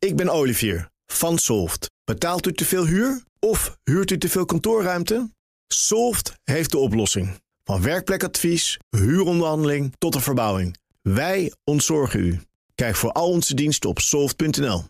[0.00, 1.90] Ik ben Olivier van Solft.
[2.04, 5.30] Betaalt u te veel huur of huurt u te veel kantoorruimte?
[5.68, 7.40] Solft heeft de oplossing.
[7.64, 10.76] Van werkplekadvies, huuronderhandeling tot de verbouwing.
[11.02, 12.40] Wij ontzorgen u.
[12.74, 14.84] Kijk voor al onze diensten op soft.nl.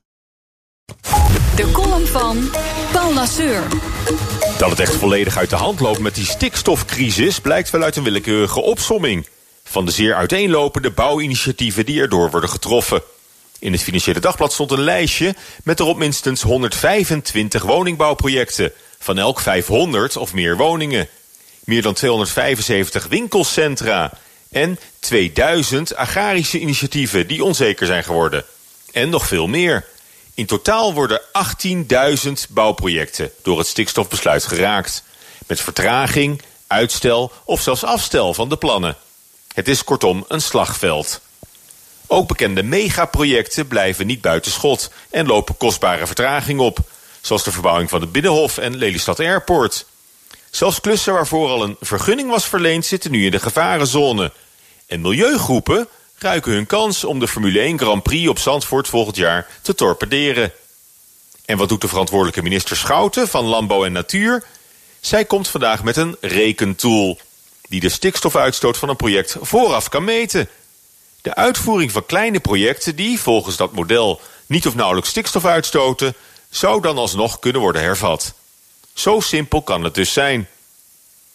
[1.56, 2.50] De column van
[2.92, 3.62] Paul Lasseur.
[4.58, 8.04] Dat het echt volledig uit de hand loopt met die stikstofcrisis blijkt wel uit een
[8.04, 9.28] willekeurige opsomming
[9.64, 13.02] van de zeer uiteenlopende bouwinitiatieven die erdoor worden getroffen.
[13.60, 15.34] In het Financiële Dagblad stond een lijstje
[15.64, 21.08] met erop minstens 125 woningbouwprojecten, van elk 500 of meer woningen.
[21.64, 24.12] Meer dan 275 winkelcentra
[24.50, 28.44] en 2000 agrarische initiatieven die onzeker zijn geworden.
[28.92, 29.86] En nog veel meer.
[30.34, 31.20] In totaal worden
[32.26, 35.02] 18.000 bouwprojecten door het stikstofbesluit geraakt.
[35.46, 38.96] Met vertraging, uitstel of zelfs afstel van de plannen.
[39.54, 41.20] Het is kortom een slagveld.
[42.12, 46.78] Ook bekende megaprojecten blijven niet buiten schot en lopen kostbare vertraging op.
[47.20, 49.86] Zoals de verbouwing van het Binnenhof en Lelystad Airport.
[50.50, 54.32] Zelfs klussen waarvoor al een vergunning was verleend zitten nu in de gevarenzone.
[54.86, 59.46] En milieugroepen ruiken hun kans om de Formule 1 Grand Prix op Zandvoort volgend jaar
[59.62, 60.52] te torpederen.
[61.44, 64.44] En wat doet de verantwoordelijke minister Schouten van Landbouw en Natuur?
[65.00, 67.18] Zij komt vandaag met een rekentool
[67.68, 70.48] die de stikstofuitstoot van een project vooraf kan meten.
[71.22, 76.14] De uitvoering van kleine projecten die volgens dat model niet of nauwelijks stikstof uitstoten,
[76.50, 78.34] zou dan alsnog kunnen worden hervat.
[78.92, 80.48] Zo simpel kan het dus zijn.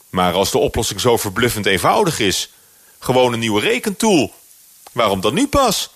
[0.10, 2.50] Maar als de oplossing zo verbluffend eenvoudig is,
[3.00, 4.34] gewoon een nieuwe rekentool,
[4.92, 5.90] waarom dan nu pas?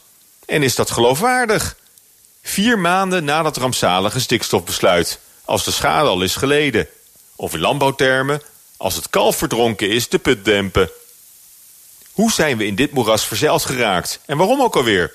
[0.45, 1.75] En is dat geloofwaardig?
[2.41, 6.87] Vier maanden na dat rampzalige stikstofbesluit, als de schade al is geleden.
[7.35, 8.41] Of in landbouwtermen,
[8.77, 10.89] als het kalf verdronken is, de put dempen.
[12.19, 14.19] Hoe zijn we in dit moeras verzeild geraakt?
[14.25, 15.11] En waarom ook alweer?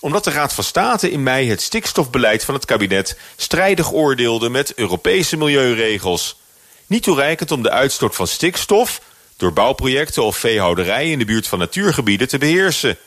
[0.00, 4.74] Omdat de Raad van State in mei het stikstofbeleid van het kabinet strijdig oordeelde met
[4.74, 6.40] Europese milieuregels.
[6.86, 9.00] Niet toereikend om de uitstoot van stikstof
[9.36, 12.98] door bouwprojecten of veehouderijen in de buurt van natuurgebieden te beheersen.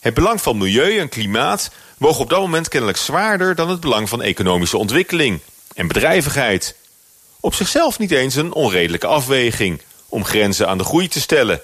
[0.00, 4.08] Het belang van milieu en klimaat woog op dat moment kennelijk zwaarder dan het belang
[4.08, 5.40] van economische ontwikkeling
[5.74, 6.76] en bedrijvigheid.
[7.40, 11.62] Op zichzelf niet eens een onredelijke afweging om grenzen aan de groei te stellen.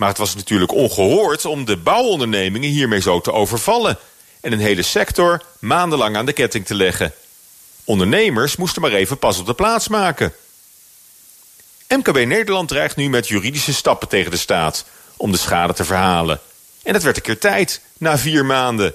[0.00, 3.98] Maar het was natuurlijk ongehoord om de bouwondernemingen hiermee zo te overvallen
[4.40, 7.14] en een hele sector maandenlang aan de ketting te leggen.
[7.84, 10.32] Ondernemers moesten maar even pas op de plaats maken.
[11.88, 14.84] MKB Nederland dreigt nu met juridische stappen tegen de staat
[15.16, 16.40] om de schade te verhalen.
[16.82, 18.94] En het werd een keer tijd, na vier maanden.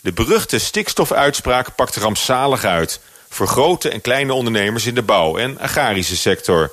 [0.00, 5.58] De beruchte stikstofuitspraak pakte rampzalig uit voor grote en kleine ondernemers in de bouw- en
[5.58, 6.72] agrarische sector.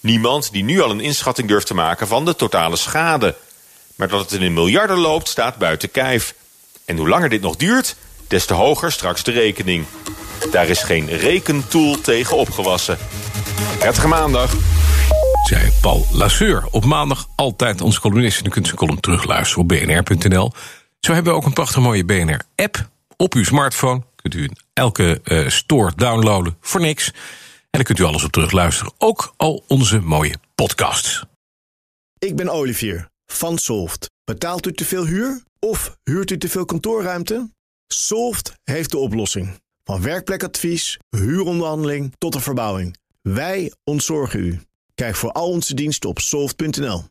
[0.00, 3.34] Niemand die nu al een inschatting durft te maken van de totale schade.
[3.94, 6.34] Maar dat het in miljarden loopt, staat buiten kijf.
[6.84, 7.96] En hoe langer dit nog duurt,
[8.28, 9.86] des te hoger straks de rekening.
[10.50, 12.98] Daar is geen rekentool tegen opgewassen.
[13.78, 14.52] Prettige maandag.
[15.44, 16.66] Zei Paul Lasseur.
[16.70, 18.40] Op maandag altijd onze columnist.
[18.40, 20.52] En u kunt zijn column terugluisteren op bnr.nl.
[21.00, 24.02] Zo hebben we ook een prachtig mooie BNR-app op uw smartphone.
[24.16, 27.12] Kunt u in elke uh, store downloaden voor niks.
[27.70, 28.92] En dan kunt u alles op terugluisteren.
[28.98, 31.24] Ook al onze mooie podcasts.
[32.18, 34.10] Ik ben Olivier van Solft.
[34.24, 37.50] Betaalt u te veel huur of huurt u te veel kantoorruimte?
[37.86, 39.60] Solft heeft de oplossing.
[39.84, 42.96] Van werkplekadvies, huuronderhandeling tot de verbouwing.
[43.22, 44.60] Wij ontzorgen u.
[44.94, 47.04] Kijk voor al onze diensten op soft.nl.